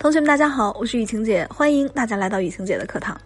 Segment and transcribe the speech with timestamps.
[0.00, 3.20] 同学们，大家好，我是雨晴姐，欢迎大家来到雨晴姐的课堂。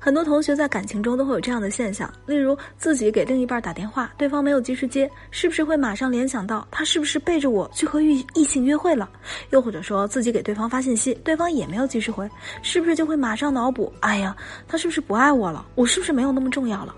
[0.00, 9.08] 很多同学在感情中都会有这样的现象，例如自己给另一半打电话，对方没有及时接，是不是会马上联想到他是不是背着我去和异异性约会了？
[9.50, 12.28] 又或者说自己给对方发信息，对方也没有及时回，
[12.62, 14.36] 是不是就会马上脑补，哎呀，
[14.66, 15.64] 他是不是不爱我了？
[15.76, 16.92] 我是不是没有那么重要了？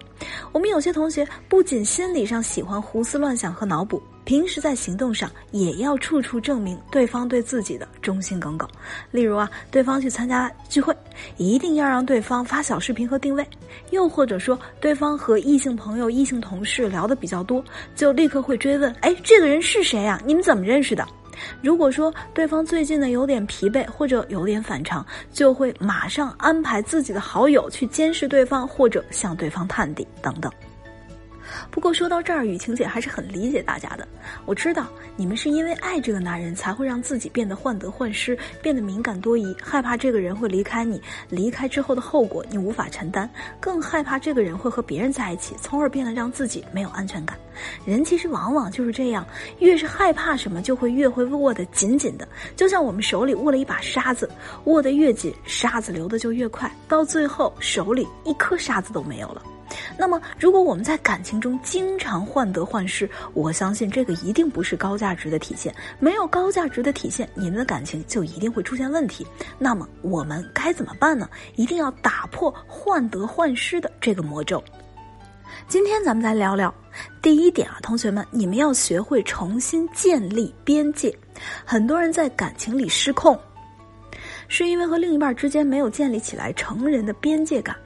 [0.52, 4.02] 我们有些同学不仅心理上喜欢胡思乱想和脑补。
[4.24, 8.68] 平时在行动上也要处处证明对方对自己的忠心耿耿。
[9.10, 10.94] 例如啊，对方去参加聚会，
[11.38, 13.42] 一定要让对方发小视频和定位；
[13.90, 17.64] 又或者说，对方和异性朋友、异性同事聊的比较多，
[17.96, 20.20] 就立刻会追问：“哎，这个人是谁呀？
[20.26, 21.08] 你们怎么认识的？”
[21.62, 30.50] 如果说对方最近呢有点疲惫或者有点反常，就会马上安排自己的好友去监视对方，或者向对方探底等等。
[31.70, 34.06] 不过说到这儿，雨晴姐还是很理解大家的。
[34.44, 43.28] 我知道你们是因为爱这个男人，才会让自己变得患得患失，变得敏感多疑，害怕这个人会离开你，离开之后的后果你无法承担，
[43.60, 47.38] 更害怕这个人会和别人在一起，从而变得让自己没有安全感。
[47.84, 49.26] 人其实往往就是这样，
[49.58, 54.30] 越是害怕什么，就会越会握得紧紧的，就像我们手里握了一把沙子，
[54.64, 59.42] 握得越紧，沙子流的就越快，到最后手里一颗沙子都没有了。
[59.96, 65.74] 那么，如果我们在感情中经常患得患失，我相信这个一定不是高价值的体现。
[65.98, 69.26] 没有高价值的体现，你的感情就一定会出现问题。
[69.58, 71.28] 那么，我们该怎么办呢？
[71.56, 74.62] 一定要打破患得患失的这个魔咒。
[75.66, 76.72] 今天咱们来聊聊
[77.20, 81.14] 第一点啊，同学们，你们要学会重新建立边界。
[81.64, 83.38] 很多人在感情里失控，
[84.46, 87.76] 是因为和另一半之间没有建立起来成人的边界感。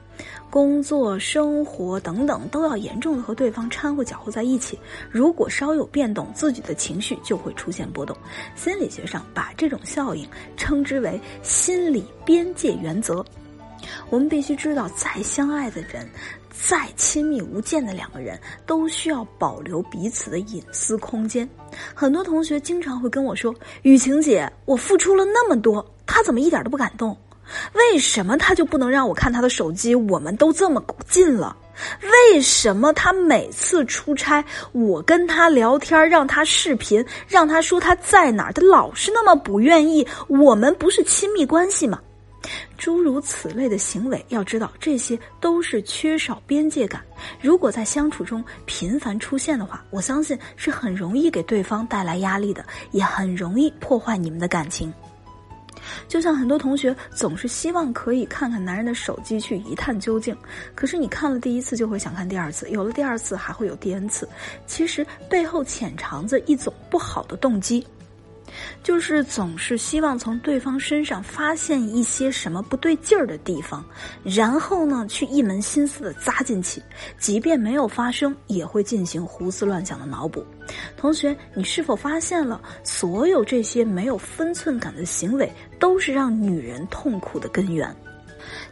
[0.53, 4.77] 工作、生活等等都要严重的和对方掺和搅和在一起。
[5.09, 8.15] 如果稍有变动，自己的情绪就会出现波动。
[8.55, 13.25] 心理学上把这种效应称之为心理边界原则。
[14.11, 16.07] 我们必须知道，再相爱的人，
[16.51, 21.49] 再亲密无间的两个人，都需要保留彼此的隐私空间。
[21.95, 23.51] 很多同学经常会跟我说
[23.81, 27.17] ：“雨晴姐，我付出了那么多，他怎么一点都不感动？”
[27.73, 29.93] 为什么他就不能让我看他的手机？
[29.93, 31.55] 我们都这么近了，
[32.33, 40.07] 为什么他每次出差，我跟他聊天，让他视频，让他说他在哪儿，他老是那么不愿意？
[40.27, 41.99] 我们不是亲密关系吗？
[42.77, 47.01] 诸如此类的行为，要知道这些都是缺少边界感。
[47.39, 54.93] 如果在相处中频繁出现的话，我相信是很容易给对方带来压力的，也很容易破坏你们的感情。
[56.07, 60.35] 就像很多同学总是希望可以看看男人的手机去一探究竟，
[60.75, 64.27] 可是你看了第一次就会想看第二次，有了第二次还会有第 n 次，
[64.65, 67.85] 其实背后潜藏着一种不好的动机。
[68.83, 73.83] 就是总是希望从对方身上发现一些什么不对劲儿的地方，
[74.23, 76.81] 然后呢，去一门心思的扎进去，
[77.17, 80.45] 即便没有发生，也会进行胡思乱想的脑补。
[80.97, 87.89] 同学，你是否发现了，所有这些没有分寸感的行为，都是让女人痛苦的根源？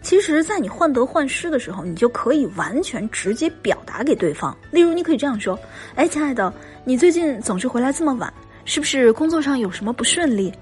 [0.02, 4.56] 其实，在你患得患失的时候，你就可以完全直接表达给对方。
[4.72, 5.58] 例如，你可以这样说
[5.96, 8.32] ：“哎，亲爱的，你最近总是回来这么晚。”
[8.66, 10.54] 是不是工作上有什么不顺利？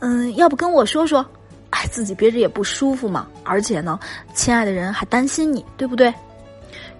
[0.00, 1.24] 嗯，要不跟我说说？
[1.70, 3.28] 哎，自己憋着也不舒服嘛。
[3.44, 3.98] 而且呢，
[4.34, 6.12] 亲爱的人还担心你，对不对？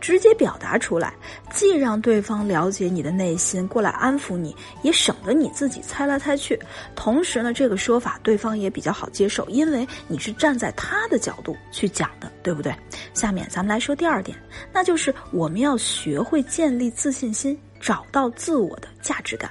[0.01, 1.13] 直接表达出来，
[1.51, 6.57] 既让对方了解你的内心，过来安抚你，也省得你自己猜来猜去。
[6.95, 12.73] 同时呢，这个说法对方也比较好接受，因为你是站在他的角度去讲的，对不对？
[13.13, 14.39] 下面咱们来说第二点，
[14.73, 19.51] 那就是我们要学会建立自信心，找到自我的价值感。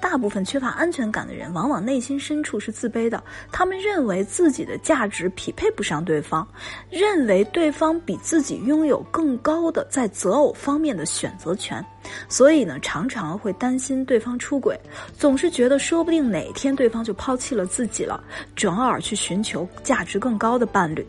[0.00, 3.22] 大部分缺乏安全感的人，往往内心深处是自卑的。
[3.50, 6.46] 他们认为自己的价值匹配不上对方，
[6.90, 11.84] 认为对方比自己拥有更高的在择偶方面的选择权，
[12.28, 14.78] 所以呢，常常会担心对方出轨，
[15.16, 18.22] 总是觉得说不定哪天对方就抛弃了自己了，
[18.54, 21.04] 转而去寻求价值更高的伴侣。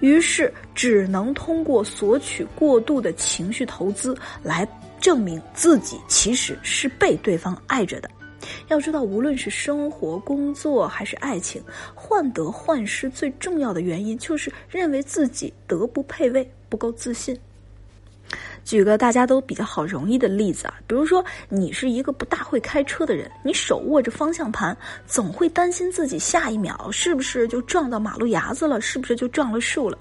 [0.00, 4.66] 于是，只能通过索取过度的情绪投资来。
[5.04, 8.10] 证明自己其实是被对方爱着的。
[8.68, 11.62] 要知道，无论是生活、工作还是爱情，
[11.94, 17.38] 患得患失最重要的原因就是认为自己德不配位，不够自信。
[18.64, 24.74] 举个大家都比较好容易的例子啊，比如说你是一个不大会开车的人，你手握着方向盘，
[25.06, 29.98] 总会担心自己下一秒是不是就撞到马路牙子了，是不是就撞了树了。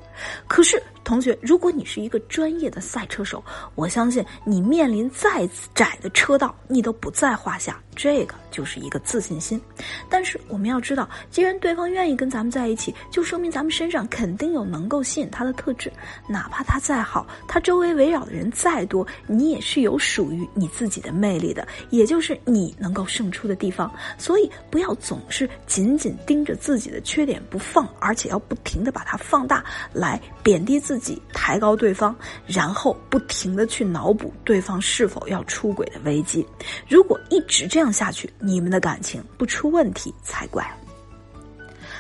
[0.48, 3.44] 可是同学，如果你是一个专业的赛车手，
[3.76, 7.80] 我相信你面临再窄的车道，你都不在话下。
[7.96, 9.62] 这个就是一个自信心。
[10.10, 15.92] 但是我们要知道，既然对方愿意跟咱们在一起，就说明咱们身上肯定有能够吸引他的特质。
[16.28, 23.94] 哪怕他再好，他周围围绕的人再多，你也是有属于你自己的魅力的，也就是你能够胜出的地方。
[24.18, 29.64] 所以不要总是紧紧盯着自己的缺点不放，而且要不停的把它放大，
[29.94, 36.46] 来贬低自自己，抬高对方，然后不停的去脑补对方是否要出轨的危机。
[36.88, 40.64] 如果一直这样下去，你们的感情不出问题才怪。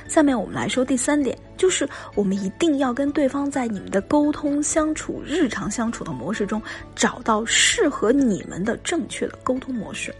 [0.07, 6.61] 下面我们来说第三点，就是我们一定要跟对方在你们的沟通相处、日常相处的模式中，
[6.95, 10.13] 找到适合你们的正确的沟通模式。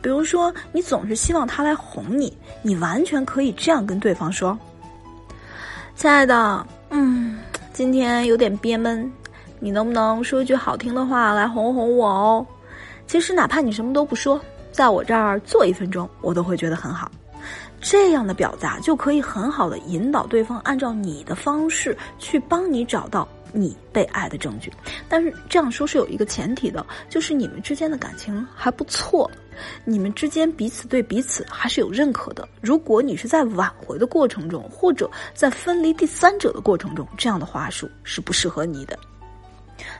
[0.00, 4.58] 比如说，你总是希望他来哄你，你完全可以这样跟对方说
[5.96, 7.35] ：“亲爱的，嗯，
[7.76, 9.12] 今天有点憋闷，
[9.60, 12.46] 你能不能说一句好听的话来哄哄我哦？
[13.06, 14.40] 其实哪怕你什么都不说，
[14.72, 17.12] 在我这儿坐一分钟，我都会觉得很好。
[17.78, 24.70] 这样的表达就可以很好的引导对方按照你的方式去帮你找到。”你被爱的证据，
[25.08, 29.30] 但是这样说是有一个前提的，就是你们之间的感情还不错，
[29.84, 32.48] 你们之间彼此对彼此还是有认可的。
[32.60, 38.98] 如果你是在挽回的过程中，或者在分离第三者的过程中，这样的话术是不适合你的。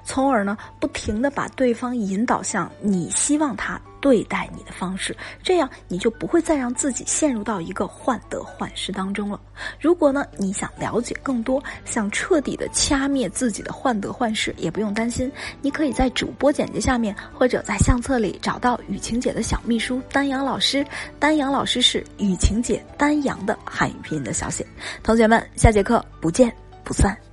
[0.04, 9.40] 从而呢，不停的把对方引导向你希望他对待你的方式，这样你就不会再让自己陷入到一个患得患失当中了。
[9.80, 15.30] 如果呢，你想了解更多，想彻底的掐灭自己的患得患失，也不用担心，
[15.60, 20.86] 你可以在主播简介下面或者在相册里找到雨晴姐的小秘书丹阳老师。
[21.18, 24.64] 丹阳老师是雨晴姐丹阳的汉语拼音的小写。
[25.02, 27.25] 同学们，下节课不见不散。